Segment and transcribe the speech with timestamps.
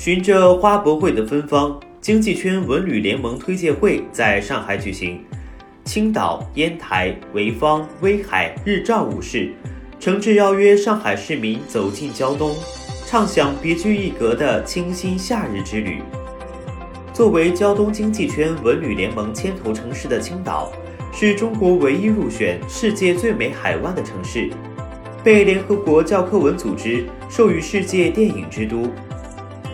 [0.00, 5.22] 循着花博会的芬芳，经济圈文旅联盟推介会在上海举行。
[5.84, 9.52] 青岛、烟台、潍坊、威海、日照五市，
[9.98, 12.56] 诚挚邀约上海市民走进胶东，
[13.06, 15.98] 畅享别具一格的清新夏日之旅。
[17.12, 20.72] 作为胶东经济圈文旅联盟牵头城市的青岛，
[21.12, 24.48] 是中国唯一入选世界最美海湾的城市，
[25.22, 28.90] 被联合国教科文组织授予世界电影之都，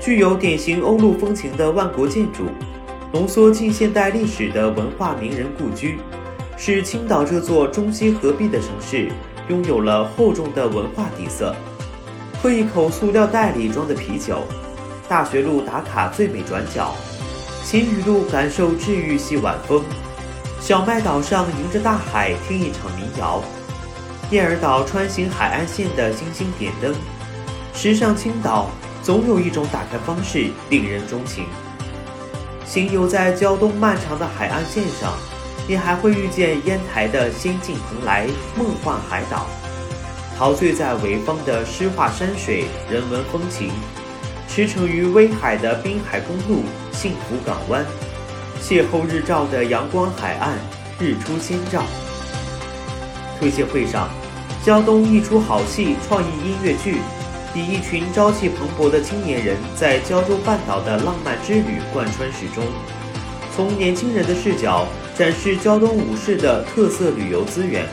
[0.07, 2.45] 具有典型欧陆风情的万国建筑。
[3.13, 5.99] 浓缩近现代历史的文化名人故居，
[6.57, 9.11] 使青岛这座中西合璧的城市
[9.49, 11.53] 拥有了厚重的文化底色。
[12.41, 14.45] 喝一口塑料袋里装的啤酒，
[15.09, 16.95] 大学路打卡最美转角，
[17.65, 19.83] 秦雨路感受治愈系晚风，
[20.61, 23.43] 小麦岛上迎着大海听一场民谣，
[24.31, 26.95] 燕儿岛穿行海岸线的星星点灯，
[27.75, 28.71] 时尚青岛
[29.07, 31.45] 总有一种打开方式令人钟情。
[32.65, 35.13] 行游在胶东漫长的海岸线上，
[35.69, 38.27] 你还会遇见烟台的仙境蓬莱、
[38.59, 39.47] 梦幻海岛；
[40.37, 43.71] 陶醉在潍坊的诗画山水、人文风情；
[44.49, 47.85] 驰骋于威海的滨海公路、幸福港湾；
[48.61, 50.59] 邂逅日照的阳光海岸、
[50.99, 51.85] 日出先兆。
[53.39, 54.09] 推介会上，
[54.65, 56.97] 胶东一出好戏创意音乐剧。
[57.57, 62.63] 以一群朝气蓬勃的青年人在胶州半岛的浪漫之旅贯穿始终，
[63.57, 64.87] 从年轻人的视角
[65.17, 67.87] 展示胶东武士的特色旅游资源，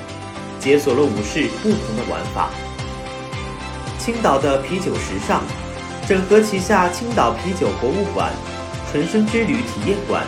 [0.59, 2.49] 解锁了武士不同的玩法。
[3.97, 5.41] 青岛的啤酒时尚，
[6.05, 8.33] 整合旗下青岛啤酒博物馆、
[8.91, 10.25] 纯生之旅体验馆、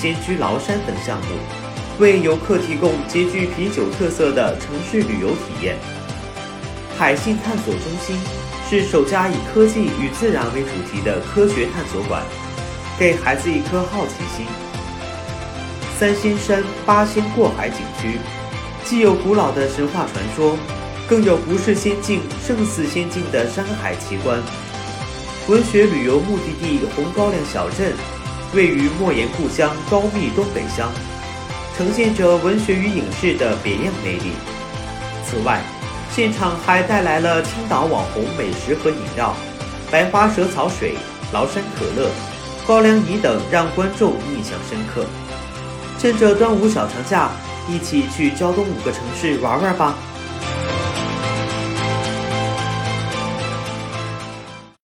[0.00, 1.26] 仙居崂山等项目，
[1.98, 5.76] 为游客提供极具啤酒特色的城市旅游体验。
[6.98, 8.18] 海信探索中心。
[8.68, 12.22] 是首家以科技与自然为主题的科学探索馆，
[12.98, 14.44] 给孩子一颗好奇心。
[15.98, 18.18] 三仙山八仙过海景区，
[18.84, 20.54] 既有古老的神话传说，
[21.08, 24.38] 更有不是仙境胜似仙境的山海奇观。
[25.48, 27.94] 文学旅游目的地红高粱小镇，
[28.52, 30.92] 位于莫言故乡高密东北乡，
[31.74, 34.32] 呈现着文学与影视的别样魅力。
[35.24, 35.62] 此外，
[36.10, 39.34] 现场还带来了青岛网红美食和饮料，
[39.90, 40.96] 白花蛇草水、
[41.32, 42.10] 崂山可乐、
[42.66, 45.04] 高粱饴等，让观众印象深刻。
[45.98, 47.30] 趁着端午小长假，
[47.68, 49.94] 一起去胶东五个城市玩玩吧！